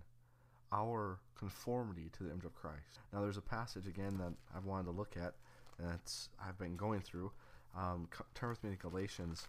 our 0.72 1.20
conformity 1.36 2.10
to 2.16 2.24
the 2.24 2.30
image 2.30 2.44
of 2.44 2.54
Christ. 2.54 2.98
Now, 3.12 3.20
there's 3.20 3.36
a 3.36 3.42
passage 3.42 3.86
again 3.86 4.18
that 4.18 4.32
I've 4.54 4.64
wanted 4.64 4.84
to 4.86 4.90
look 4.92 5.16
at, 5.16 5.34
and 5.78 5.88
that's 5.88 6.28
I've 6.44 6.58
been 6.58 6.76
going 6.76 7.00
through. 7.00 7.30
Um, 7.76 8.08
turn 8.34 8.50
with 8.50 8.62
me 8.62 8.70
to 8.70 8.76
Galatians 8.76 9.46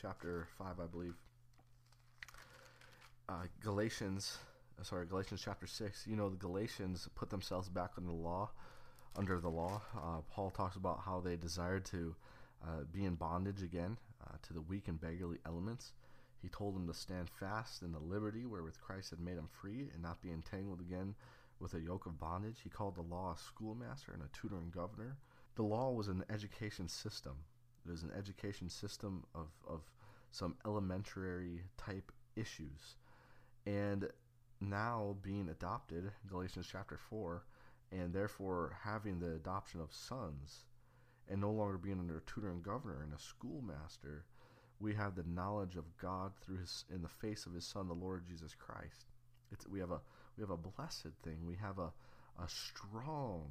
chapter 0.00 0.48
five, 0.58 0.80
I 0.80 0.86
believe. 0.86 1.14
Uh, 3.28 3.44
Galatians, 3.62 4.38
uh, 4.80 4.84
sorry, 4.84 5.06
Galatians 5.06 5.40
chapter 5.44 5.66
six. 5.66 6.06
You 6.06 6.16
know, 6.16 6.28
the 6.28 6.36
Galatians 6.36 7.08
put 7.14 7.30
themselves 7.30 7.68
back 7.68 7.92
under 7.96 8.10
the 8.10 8.16
law. 8.16 8.50
Under 9.14 9.40
the 9.40 9.50
law, 9.50 9.82
uh, 9.96 10.20
Paul 10.30 10.50
talks 10.50 10.76
about 10.76 11.00
how 11.04 11.20
they 11.20 11.36
desired 11.36 11.84
to 11.86 12.14
uh, 12.64 12.84
be 12.92 13.04
in 13.04 13.14
bondage 13.14 13.62
again 13.62 13.98
uh, 14.26 14.36
to 14.42 14.54
the 14.54 14.62
weak 14.62 14.88
and 14.88 15.00
beggarly 15.00 15.38
elements. 15.44 15.92
He 16.40 16.48
told 16.48 16.74
them 16.74 16.86
to 16.88 16.94
stand 16.94 17.28
fast 17.28 17.82
in 17.82 17.92
the 17.92 17.98
liberty 17.98 18.46
wherewith 18.46 18.80
Christ 18.80 19.10
had 19.10 19.20
made 19.20 19.36
them 19.36 19.48
free 19.60 19.90
and 19.92 20.02
not 20.02 20.22
be 20.22 20.30
entangled 20.30 20.80
again 20.80 21.14
with 21.60 21.74
a 21.74 21.80
yoke 21.80 22.06
of 22.06 22.18
bondage. 22.18 22.56
He 22.64 22.70
called 22.70 22.96
the 22.96 23.02
law 23.02 23.34
a 23.36 23.38
schoolmaster 23.38 24.12
and 24.12 24.22
a 24.22 24.36
tutor 24.36 24.56
and 24.56 24.72
governor. 24.72 25.16
The 25.54 25.62
law 25.62 25.92
was 25.92 26.08
an 26.08 26.24
education 26.30 26.88
system. 26.88 27.34
It 27.86 27.90
was 27.90 28.02
an 28.02 28.12
education 28.16 28.68
system 28.68 29.24
of, 29.34 29.48
of 29.68 29.80
some 30.30 30.56
elementary 30.64 31.62
type 31.76 32.12
issues. 32.36 32.96
And 33.66 34.08
now 34.60 35.16
being 35.22 35.48
adopted, 35.48 36.10
Galatians 36.28 36.68
chapter 36.70 36.96
4, 36.96 37.44
and 37.90 38.12
therefore 38.12 38.76
having 38.82 39.18
the 39.18 39.34
adoption 39.34 39.80
of 39.80 39.92
sons, 39.92 40.64
and 41.28 41.40
no 41.40 41.50
longer 41.50 41.78
being 41.78 41.98
under 41.98 42.18
a 42.18 42.22
tutor 42.22 42.50
and 42.50 42.62
governor 42.62 43.02
and 43.02 43.12
a 43.12 43.18
schoolmaster, 43.18 44.24
we 44.80 44.94
have 44.94 45.14
the 45.14 45.24
knowledge 45.24 45.76
of 45.76 45.96
God 45.96 46.32
through 46.40 46.58
his 46.58 46.84
in 46.92 47.02
the 47.02 47.08
face 47.08 47.46
of 47.46 47.54
his 47.54 47.64
son 47.64 47.86
the 47.86 47.94
Lord 47.94 48.24
Jesus 48.26 48.54
Christ. 48.54 49.06
It's, 49.52 49.66
we 49.68 49.78
have 49.80 49.92
a 49.92 50.00
we 50.36 50.42
have 50.42 50.50
a 50.50 50.56
blessed 50.56 51.12
thing. 51.22 51.46
We 51.46 51.56
have 51.56 51.78
a 51.78 51.92
a 52.42 52.48
strong 52.48 53.50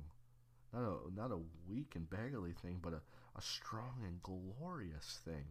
not 0.73 0.83
a 0.83 1.15
not 1.15 1.31
a 1.31 1.39
weak 1.69 1.93
and 1.95 2.09
beggarly 2.09 2.53
thing, 2.53 2.79
but 2.81 2.93
a, 2.93 3.01
a 3.37 3.41
strong 3.41 4.03
and 4.05 4.21
glorious 4.23 5.19
thing. 5.25 5.45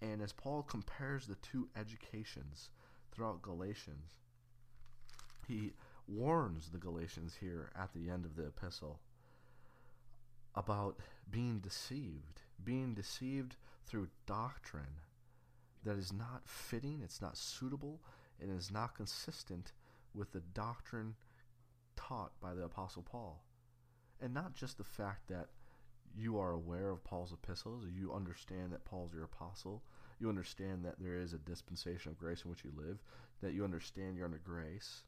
And 0.00 0.20
as 0.20 0.32
Paul 0.32 0.62
compares 0.62 1.26
the 1.26 1.36
two 1.36 1.68
educations 1.76 2.68
throughout 3.12 3.42
Galatians, 3.42 4.16
he 5.46 5.72
warns 6.06 6.68
the 6.70 6.78
Galatians 6.78 7.36
here 7.40 7.70
at 7.78 7.92
the 7.94 8.10
end 8.10 8.24
of 8.24 8.36
the 8.36 8.46
epistle 8.46 9.00
about 10.54 10.98
being 11.30 11.58
deceived, 11.58 12.42
being 12.62 12.94
deceived 12.94 13.56
through 13.86 14.08
doctrine 14.26 15.00
that 15.84 15.96
is 15.96 16.12
not 16.12 16.42
fitting, 16.46 17.00
it's 17.02 17.20
not 17.20 17.36
suitable, 17.36 18.00
and 18.40 18.56
is 18.56 18.70
not 18.70 18.94
consistent 18.94 19.72
with 20.14 20.32
the 20.32 20.40
doctrine 20.40 21.14
taught 21.96 22.32
by 22.40 22.54
the 22.54 22.64
Apostle 22.64 23.02
Paul. 23.02 23.43
And 24.24 24.32
not 24.32 24.54
just 24.54 24.78
the 24.78 24.84
fact 24.84 25.28
that 25.28 25.48
you 26.16 26.38
are 26.38 26.52
aware 26.52 26.88
of 26.88 27.04
Paul's 27.04 27.34
epistles, 27.34 27.84
you 27.94 28.10
understand 28.14 28.72
that 28.72 28.86
Paul's 28.86 29.12
your 29.12 29.24
apostle, 29.24 29.82
you 30.18 30.30
understand 30.30 30.82
that 30.86 30.98
there 30.98 31.16
is 31.16 31.34
a 31.34 31.38
dispensation 31.38 32.10
of 32.10 32.18
grace 32.18 32.40
in 32.42 32.50
which 32.50 32.64
you 32.64 32.72
live, 32.74 33.02
that 33.42 33.52
you 33.52 33.64
understand 33.64 34.16
you're 34.16 34.24
under 34.24 34.38
grace, 34.38 35.02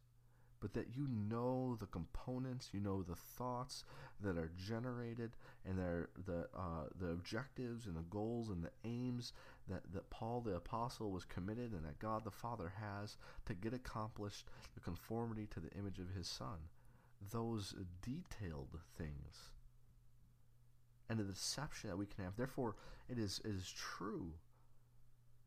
but 0.61 0.75
that 0.75 0.95
you 0.95 1.09
know 1.09 1.77
the 1.81 1.87
components, 1.87 2.69
you 2.75 2.81
know 2.81 3.03
the 3.03 3.17
thoughts 3.17 3.85
that 4.21 4.37
are 4.37 4.51
generated, 4.55 5.33
and 5.65 5.79
the 5.79 6.49
uh, 6.55 6.89
the 7.01 7.09
objectives 7.09 7.87
and 7.87 7.97
the 7.97 8.05
goals 8.11 8.51
and 8.51 8.63
the 8.63 8.71
aims 8.85 9.33
that, 9.67 9.81
that 9.95 10.11
Paul 10.11 10.43
the 10.43 10.57
apostle 10.57 11.11
was 11.11 11.25
committed 11.25 11.73
and 11.73 11.87
that 11.87 11.99
God 11.99 12.23
the 12.23 12.31
Father 12.31 12.75
has 12.79 13.17
to 13.47 13.55
get 13.55 13.73
accomplished 13.73 14.45
the 14.75 14.81
conformity 14.81 15.47
to 15.55 15.61
the 15.61 15.73
image 15.73 15.99
of 16.01 16.11
His 16.15 16.29
Son. 16.29 16.59
Those 17.21 17.75
detailed 18.03 18.79
things 18.97 19.51
and 21.09 21.19
the 21.19 21.25
deception 21.25 21.91
that 21.91 21.97
we 21.97 22.07
can 22.07 22.25
have. 22.25 22.37
Therefore, 22.37 22.77
it 23.09 23.19
is 23.19 23.41
it 23.45 23.51
is 23.51 23.71
true, 23.71 24.33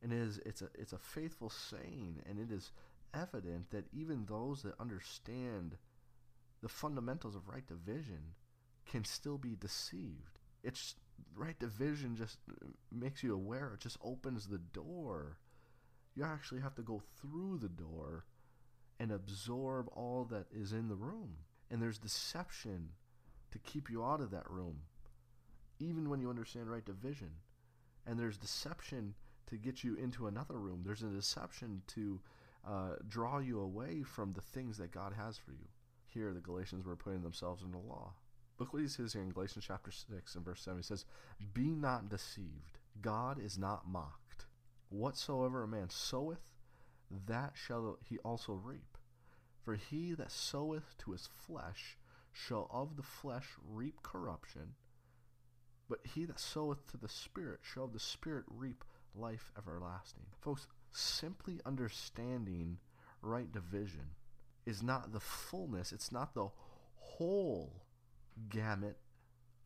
and 0.01 0.13
it 0.13 0.19
is 0.19 0.39
it's 0.45 0.61
a 0.61 0.69
it's 0.75 0.93
a 0.93 0.97
faithful 0.97 1.49
saying, 1.49 2.21
and 2.27 2.39
it 2.39 2.51
is 2.51 2.71
evident 3.13 3.71
that 3.71 3.85
even 3.91 4.25
those 4.25 4.61
that 4.63 4.79
understand 4.79 5.75
the 6.61 6.69
fundamentals 6.69 7.35
of 7.35 7.47
right 7.47 7.65
division 7.67 8.35
can 8.85 9.03
still 9.03 9.37
be 9.37 9.55
deceived. 9.55 10.39
It's 10.63 10.95
right 11.35 11.57
division 11.59 12.15
just 12.15 12.37
makes 12.91 13.23
you 13.23 13.33
aware. 13.33 13.73
It 13.75 13.81
just 13.81 13.97
opens 14.03 14.47
the 14.47 14.57
door. 14.57 15.37
You 16.15 16.23
actually 16.23 16.61
have 16.61 16.75
to 16.75 16.81
go 16.81 17.01
through 17.21 17.59
the 17.61 17.69
door 17.69 18.25
and 18.99 19.11
absorb 19.11 19.87
all 19.93 20.25
that 20.25 20.47
is 20.51 20.73
in 20.73 20.89
the 20.89 20.95
room. 20.95 21.37
And 21.71 21.81
there's 21.81 21.97
deception 21.97 22.89
to 23.51 23.59
keep 23.59 23.89
you 23.89 24.03
out 24.03 24.21
of 24.21 24.31
that 24.31 24.49
room 24.49 24.81
even 25.79 26.09
when 26.09 26.19
you 26.19 26.29
understand 26.29 26.69
right 26.69 26.85
division. 26.85 27.31
And 28.05 28.19
there's 28.19 28.37
deception 28.37 29.15
to 29.47 29.55
get 29.55 29.83
you 29.83 29.95
into 29.95 30.27
another 30.27 30.55
room. 30.55 30.83
There's 30.85 31.03
a 31.03 31.07
deception 31.07 31.81
to 31.87 32.19
uh, 32.67 32.89
draw 33.07 33.39
you 33.39 33.59
away 33.59 34.03
from 34.03 34.33
the 34.33 34.41
things 34.41 34.77
that 34.77 34.91
God 34.91 35.13
has 35.17 35.37
for 35.37 35.51
you. 35.51 35.67
Here, 36.05 36.33
the 36.33 36.39
Galatians 36.39 36.85
were 36.85 36.95
putting 36.95 37.21
themselves 37.21 37.63
in 37.63 37.71
the 37.71 37.77
law. 37.77 38.13
Look 38.57 38.73
what 38.73 38.81
he 38.81 38.87
says 38.87 39.13
here 39.13 39.21
in 39.21 39.29
Galatians 39.29 39.65
chapter 39.65 39.91
6 39.91 40.35
and 40.35 40.43
verse 40.43 40.61
7. 40.61 40.79
He 40.79 40.83
says, 40.83 41.05
Be 41.53 41.67
not 41.67 42.09
deceived. 42.09 42.79
God 43.01 43.39
is 43.39 43.57
not 43.57 43.87
mocked. 43.87 44.45
Whatsoever 44.89 45.63
a 45.63 45.67
man 45.67 45.89
soweth, 45.89 46.51
that 47.27 47.53
shall 47.53 47.97
he 48.03 48.17
also 48.19 48.53
reap. 48.53 48.97
For 49.63 49.75
he 49.75 50.13
that 50.13 50.31
soweth 50.31 50.97
to 50.99 51.11
his 51.11 51.27
flesh 51.27 51.97
shall 52.31 52.67
of 52.71 52.95
the 52.95 53.03
flesh 53.03 53.47
reap 53.67 54.01
corruption, 54.01 54.75
but 55.87 55.99
he 56.03 56.25
that 56.25 56.39
soweth 56.39 56.89
to 56.91 56.97
the 56.97 57.09
Spirit 57.09 57.59
shall 57.61 57.85
of 57.85 57.93
the 57.93 57.99
Spirit 57.99 58.45
reap 58.47 58.83
life 59.15 59.51
everlasting. 59.57 60.25
Folks, 60.39 60.67
simply 60.91 61.59
understanding 61.65 62.77
right 63.21 63.51
division 63.51 64.15
is 64.65 64.81
not 64.81 65.11
the 65.11 65.19
fullness, 65.19 65.91
it's 65.91 66.11
not 66.11 66.33
the 66.33 66.49
whole 66.95 67.83
gamut 68.49 68.97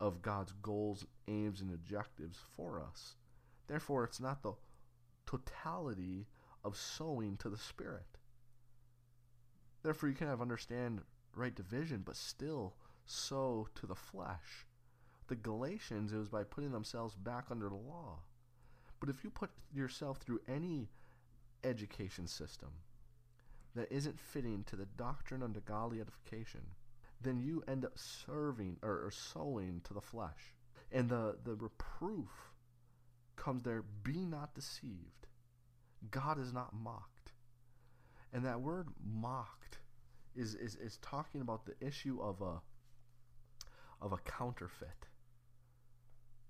of 0.00 0.22
God's 0.22 0.52
goals, 0.62 1.06
aims, 1.28 1.60
and 1.60 1.72
objectives 1.72 2.38
for 2.56 2.80
us. 2.80 3.14
Therefore, 3.66 4.04
it's 4.04 4.20
not 4.20 4.42
the 4.42 4.54
totality 5.26 6.26
of 6.64 6.76
sowing 6.76 7.36
to 7.38 7.48
the 7.48 7.58
Spirit. 7.58 8.06
Therefore, 9.84 10.08
you 10.08 10.16
can 10.16 10.26
have 10.26 10.40
understand 10.40 11.02
right 11.36 11.54
division, 11.54 12.02
but 12.04 12.16
still 12.16 12.74
sow 13.06 13.68
to 13.76 13.86
the 13.86 13.94
flesh 13.94 14.66
the 15.28 15.34
Galatians, 15.36 16.12
it 16.12 16.18
was 16.18 16.28
by 16.28 16.44
putting 16.44 16.72
themselves 16.72 17.14
back 17.14 17.46
under 17.50 17.68
the 17.68 17.74
law. 17.74 18.18
But 19.00 19.08
if 19.08 19.24
you 19.24 19.30
put 19.30 19.50
yourself 19.74 20.18
through 20.18 20.40
any 20.48 20.88
education 21.62 22.26
system 22.26 22.70
that 23.74 23.90
isn't 23.90 24.20
fitting 24.20 24.64
to 24.64 24.76
the 24.76 24.86
doctrine 24.96 25.42
unto 25.42 25.60
godly 25.60 26.00
edification, 26.00 26.60
then 27.20 27.40
you 27.40 27.64
end 27.66 27.84
up 27.84 27.92
serving 27.96 28.76
or, 28.82 29.06
or 29.06 29.10
sowing 29.10 29.80
to 29.84 29.94
the 29.94 30.00
flesh. 30.00 30.54
And 30.92 31.08
the, 31.08 31.36
the 31.42 31.54
reproof 31.54 32.30
comes 33.36 33.62
there 33.62 33.82
be 34.02 34.24
not 34.26 34.54
deceived. 34.54 35.26
God 36.10 36.38
is 36.38 36.52
not 36.52 36.74
mocked. 36.74 37.13
And 38.34 38.44
that 38.46 38.60
word 38.60 38.88
mocked 39.02 39.78
is, 40.36 40.54
is, 40.56 40.76
is 40.76 40.98
talking 40.98 41.40
about 41.42 41.66
the 41.66 41.76
issue 41.86 42.20
of 42.22 42.42
a 42.42 42.62
of 44.02 44.12
a 44.12 44.18
counterfeit 44.18 45.06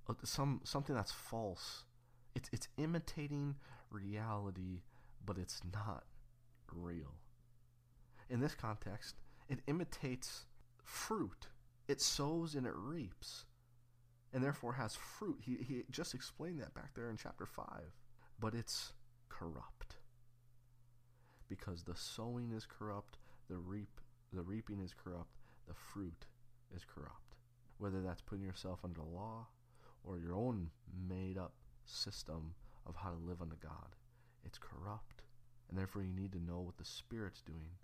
uh, 0.08 0.14
some 0.24 0.60
something 0.64 0.94
that's 0.94 1.12
false. 1.12 1.84
It's 2.34 2.48
it's 2.52 2.68
imitating 2.78 3.56
reality, 3.90 4.82
but 5.24 5.38
it's 5.38 5.62
not 5.72 6.04
real. 6.72 7.14
In 8.30 8.40
this 8.40 8.54
context, 8.54 9.16
it 9.48 9.60
imitates 9.66 10.46
fruit. 10.82 11.48
It 11.88 12.00
sows 12.00 12.54
and 12.54 12.66
it 12.66 12.74
reaps. 12.76 13.44
and 14.32 14.42
therefore 14.42 14.74
has 14.74 14.96
fruit. 14.96 15.38
He, 15.42 15.56
he 15.56 15.84
just 15.90 16.14
explained 16.14 16.60
that 16.60 16.74
back 16.74 16.94
there 16.94 17.10
in 17.10 17.16
chapter 17.16 17.46
5. 17.46 17.66
But 18.40 18.54
it's 18.54 18.92
corrupt. 19.28 19.96
Because 21.48 21.82
the 21.82 21.96
sowing 21.96 22.52
is 22.52 22.66
corrupt, 22.66 23.18
the 23.48 23.56
reap 23.56 24.00
the 24.34 24.42
reaping 24.42 24.80
is 24.80 24.92
corrupt, 24.92 25.36
the 25.68 25.74
fruit 25.74 26.26
is 26.74 26.84
corrupt. 26.84 27.36
Whether 27.78 28.02
that's 28.02 28.20
putting 28.20 28.44
yourself 28.44 28.80
under 28.82 29.00
law 29.00 29.46
or 30.02 30.18
your 30.18 30.34
own 30.34 30.70
made 31.08 31.38
up 31.38 31.52
system 31.84 32.54
of 32.84 32.96
how 32.96 33.10
to 33.10 33.16
live 33.16 33.40
under 33.40 33.56
God, 33.62 33.94
it's 34.44 34.58
corrupt. 34.58 35.22
And 35.68 35.78
therefore 35.78 36.02
you 36.02 36.12
need 36.12 36.32
to 36.32 36.42
know 36.42 36.60
what 36.60 36.78
the 36.78 36.84
Spirit's 36.84 37.42
doing. 37.42 37.78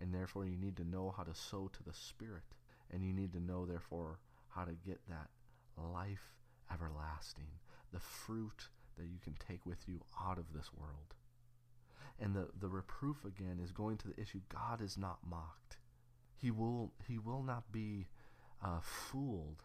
And 0.00 0.12
therefore 0.12 0.46
you 0.46 0.56
need 0.56 0.76
to 0.78 0.88
know 0.88 1.14
how 1.14 1.22
to 1.22 1.34
sow 1.34 1.70
to 1.72 1.82
the 1.82 1.92
Spirit. 1.92 2.54
And 2.90 3.04
you 3.04 3.12
need 3.12 3.32
to 3.34 3.40
know 3.40 3.66
therefore 3.66 4.18
how 4.48 4.64
to 4.64 4.72
get 4.86 5.00
that 5.08 5.28
life 5.76 6.34
everlasting, 6.72 7.60
the 7.92 8.00
fruit 8.00 8.68
that 8.96 9.06
you 9.06 9.18
can 9.22 9.34
take 9.34 9.64
with 9.66 9.86
you 9.86 10.00
out 10.24 10.38
of 10.38 10.52
this 10.54 10.70
world. 10.72 11.14
And 12.20 12.34
the, 12.34 12.48
the 12.58 12.68
reproof 12.68 13.24
again 13.24 13.58
is 13.62 13.72
going 13.72 13.98
to 13.98 14.08
the 14.08 14.20
issue 14.20 14.40
God 14.48 14.80
is 14.80 14.96
not 14.96 15.18
mocked. 15.28 15.78
He 16.36 16.50
will, 16.50 16.92
he 17.06 17.18
will 17.18 17.42
not 17.42 17.72
be 17.72 18.06
uh, 18.62 18.80
fooled. 18.80 19.62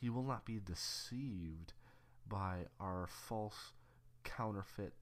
He 0.00 0.08
will 0.10 0.22
not 0.22 0.44
be 0.44 0.60
deceived 0.64 1.72
by 2.28 2.66
our 2.80 3.06
false, 3.06 3.72
counterfeit, 4.22 4.94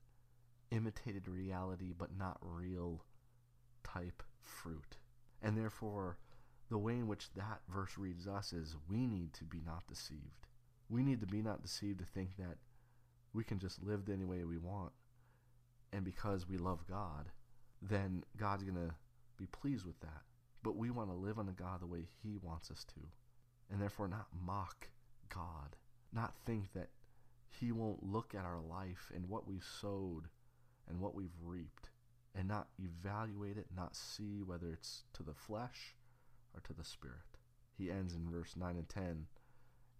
imitated 0.71 1.29
reality, 1.29 1.93
but 1.97 2.17
not 2.17 2.39
real 2.41 3.05
type 3.85 4.23
fruit. 4.43 4.97
And 5.41 5.57
therefore, 5.57 6.19
the 6.71 6.79
way 6.79 6.95
in 6.95 7.07
which 7.07 7.33
that 7.35 7.61
verse 7.69 7.99
reads 7.99 8.27
us 8.27 8.53
is 8.53 8.77
we 8.89 9.07
need 9.07 9.35
to 9.35 9.45
be 9.45 9.61
not 9.65 9.87
deceived. 9.87 10.47
We 10.89 11.03
need 11.03 11.21
to 11.21 11.27
be 11.27 11.43
not 11.43 11.63
deceived 11.63 11.99
to 12.01 12.05
think 12.05 12.37
that 12.39 12.57
we 13.33 13.45
can 13.45 13.59
just 13.59 13.83
live 13.83 14.09
any 14.09 14.25
way 14.25 14.45
we 14.45 14.59
want. 14.59 14.93
And 15.93 16.05
because 16.05 16.49
we 16.49 16.57
love 16.57 16.87
God, 16.89 17.31
then 17.81 18.25
God's 18.37 18.63
going 18.63 18.77
to 18.77 18.95
be 19.39 19.47
pleased 19.47 19.85
with 19.85 20.01
that. 20.01 20.23
But 20.63 20.77
we 20.77 20.91
want 20.91 21.11
to 21.11 21.17
live 21.17 21.39
under 21.39 21.53
God 21.53 21.81
the 21.81 21.87
way 21.87 22.07
He 22.23 22.37
wants 22.41 22.71
us 22.71 22.85
to. 22.95 23.01
And 23.71 23.81
therefore, 23.81 24.09
not 24.09 24.27
mock 24.45 24.89
God. 25.29 25.77
Not 26.13 26.35
think 26.47 26.73
that 26.75 26.91
He 27.49 27.73
won't 27.73 28.03
look 28.03 28.35
at 28.35 28.45
our 28.45 28.61
life 28.61 29.11
and 29.15 29.29
what 29.29 29.49
we've 29.49 29.67
sowed 29.81 30.29
and 30.89 31.01
what 31.01 31.15
we've 31.15 31.31
reaped. 31.43 31.91
And 32.35 32.49
not 32.49 32.69
evaluate 32.79 33.59
it, 33.59 33.67
not 33.77 33.95
see 33.95 34.43
whether 34.43 34.73
it's 34.73 35.03
to 35.15 35.23
the 35.23 35.35
flesh 35.35 35.95
or 36.55 36.61
to 36.61 36.73
the 36.73 36.85
spirit. 36.85 37.17
He 37.77 37.91
ends 37.91 38.15
in 38.15 38.31
verse 38.31 38.55
9 38.57 38.77
and 38.77 38.89
10 38.89 39.27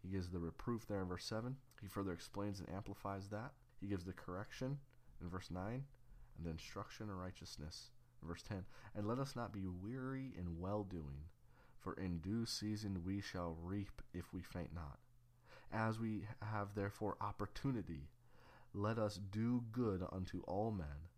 he 0.03 0.09
gives 0.09 0.31
the 0.31 0.41
reproof 0.41 0.87
there 0.87 1.01
in 1.01 1.09
verse 1.09 1.25
7. 1.25 1.57
He 1.81 1.87
further 1.87 2.13
explains 2.13 2.59
and 2.59 2.69
amplifies 2.71 3.29
that. 3.29 3.53
He 3.81 3.87
gives 3.87 4.05
the 4.05 4.13
correction 4.13 4.79
in 5.23 5.29
verse 5.29 5.51
9 5.51 5.85
and 6.37 6.47
the 6.47 6.51
instruction 6.51 7.09
in 7.09 7.17
righteousness 7.17 7.91
in 8.21 8.29
verse 8.29 8.43
10. 8.43 8.65
And 8.95 9.07
let 9.07 9.19
us 9.19 9.37
not 9.37 9.53
be 9.53 9.67
weary 9.67 10.33
in 10.39 10.59
well 10.59 10.85
doing, 10.85 11.29
for 11.79 11.95
in 11.95 12.19
due 12.19 12.47
season 12.47 13.03
we 13.05 13.21
shall 13.21 13.57
reap 13.63 14.03
if 14.15 14.33
we 14.33 14.43
faint 14.43 14.75
not. 14.75 14.99
As 15.73 15.99
we 15.99 16.25
have 16.43 16.75
therefore 16.75 17.17
opportunity, 17.21 18.09
let 18.75 18.99
us 18.99 19.19
do 19.31 19.65
good 19.73 20.05
unto 20.13 20.43
all 20.47 20.71
men, 20.71 21.09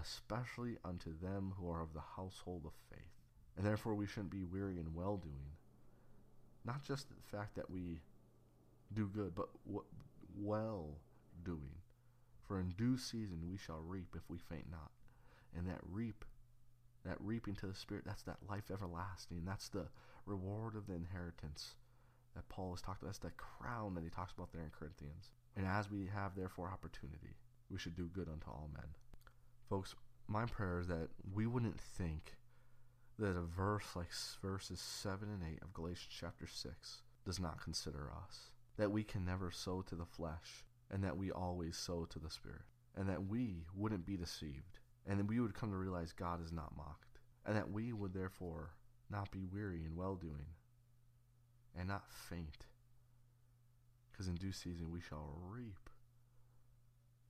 especially 0.00 0.76
unto 0.84 1.10
them 1.18 1.54
who 1.58 1.70
are 1.70 1.82
of 1.82 1.92
the 1.92 2.00
household 2.16 2.62
of 2.64 2.72
faith. 2.90 3.10
And 3.56 3.66
therefore 3.66 3.94
we 3.94 4.06
shouldn't 4.06 4.30
be 4.30 4.44
weary 4.44 4.78
in 4.78 4.94
well 4.94 5.16
doing. 5.16 5.56
Not 6.64 6.82
just 6.82 7.08
the 7.08 7.36
fact 7.36 7.54
that 7.56 7.70
we 7.70 8.00
do 8.92 9.08
good, 9.12 9.34
but 9.34 9.48
what 9.64 9.84
well 10.36 10.98
doing. 11.44 11.74
For 12.46 12.60
in 12.60 12.70
due 12.70 12.96
season 12.96 13.48
we 13.50 13.56
shall 13.56 13.80
reap 13.80 14.14
if 14.14 14.22
we 14.28 14.38
faint 14.38 14.70
not. 14.70 14.90
And 15.56 15.66
that 15.68 15.80
reap, 15.82 16.24
that 17.04 17.16
reaping 17.20 17.54
to 17.56 17.66
the 17.66 17.74
Spirit, 17.74 18.04
that's 18.06 18.22
that 18.22 18.38
life 18.48 18.70
everlasting. 18.70 19.42
That's 19.44 19.68
the 19.68 19.86
reward 20.26 20.76
of 20.76 20.86
the 20.86 20.94
inheritance 20.94 21.74
that 22.34 22.48
Paul 22.48 22.70
has 22.70 22.82
talked 22.82 23.02
about. 23.02 23.08
That's 23.08 23.18
the 23.18 23.30
crown 23.30 23.94
that 23.94 24.04
he 24.04 24.10
talks 24.10 24.32
about 24.32 24.52
there 24.52 24.62
in 24.62 24.70
Corinthians. 24.70 25.30
And 25.56 25.66
as 25.66 25.90
we 25.90 26.08
have 26.14 26.36
therefore 26.36 26.70
opportunity, 26.70 27.36
we 27.70 27.78
should 27.78 27.96
do 27.96 28.10
good 28.12 28.28
unto 28.28 28.48
all 28.48 28.70
men. 28.74 28.88
Folks, 29.68 29.94
my 30.28 30.44
prayer 30.44 30.78
is 30.80 30.88
that 30.88 31.08
we 31.34 31.46
wouldn't 31.46 31.80
think 31.80 32.36
that 33.18 33.36
a 33.36 33.40
verse 33.40 33.96
like 33.96 34.10
verses 34.42 34.80
7 34.80 35.28
and 35.28 35.42
8 35.42 35.62
of 35.62 35.72
Galatians 35.72 36.14
chapter 36.20 36.46
6 36.46 37.02
does 37.24 37.40
not 37.40 37.62
consider 37.62 38.10
us 38.24 38.50
that 38.76 38.90
we 38.92 39.02
can 39.02 39.24
never 39.24 39.50
sow 39.50 39.82
to 39.82 39.94
the 39.94 40.04
flesh, 40.04 40.64
and 40.90 41.02
that 41.04 41.16
we 41.16 41.30
always 41.30 41.76
sow 41.76 42.04
to 42.06 42.18
the 42.18 42.30
Spirit, 42.30 42.62
and 42.96 43.08
that 43.08 43.26
we 43.26 43.66
wouldn't 43.74 44.06
be 44.06 44.16
deceived, 44.16 44.78
and 45.06 45.18
that 45.18 45.26
we 45.26 45.40
would 45.40 45.54
come 45.54 45.70
to 45.70 45.76
realize 45.76 46.12
God 46.12 46.42
is 46.42 46.52
not 46.52 46.76
mocked, 46.76 47.18
and 47.44 47.56
that 47.56 47.70
we 47.70 47.92
would 47.92 48.14
therefore 48.14 48.70
not 49.10 49.30
be 49.30 49.44
weary 49.44 49.84
in 49.84 49.96
well 49.96 50.14
doing, 50.14 50.46
and 51.78 51.88
not 51.88 52.10
faint, 52.10 52.66
because 54.10 54.28
in 54.28 54.34
due 54.34 54.52
season 54.52 54.90
we 54.90 55.00
shall 55.00 55.38
reap. 55.42 55.90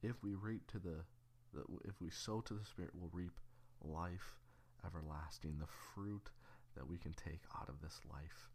If 0.02 0.22
we 0.22 0.34
reap 0.34 0.66
to 0.72 0.78
the, 0.78 1.04
the 1.52 1.64
if 1.84 2.00
we 2.00 2.10
sow 2.10 2.40
to 2.42 2.54
the 2.54 2.64
Spirit, 2.64 2.92
we'll 2.94 3.10
reap 3.12 3.40
life 3.82 4.38
everlasting, 4.84 5.58
the 5.58 5.66
fruit 5.66 6.30
that 6.76 6.86
we 6.86 6.98
can 6.98 7.12
take 7.14 7.40
out 7.58 7.68
of 7.68 7.80
this 7.80 8.00
life 8.12 8.50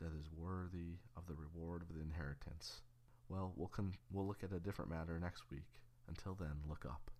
that 0.00 0.12
is 0.18 0.30
worthy 0.36 0.98
of 1.16 1.26
the 1.26 1.34
reward 1.34 1.82
of 1.82 1.94
the 1.94 2.00
inheritance. 2.00 2.82
Well, 3.28 3.52
we'll, 3.56 3.68
con- 3.68 3.94
we'll 4.12 4.26
look 4.26 4.42
at 4.44 4.52
a 4.52 4.60
different 4.60 4.90
matter 4.90 5.18
next 5.18 5.44
week. 5.50 5.80
Until 6.08 6.34
then, 6.34 6.56
look 6.68 6.84
up. 6.84 7.10